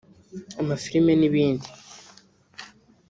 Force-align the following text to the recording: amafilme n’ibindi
amafilme 0.61 1.13
n’ibindi 1.17 1.67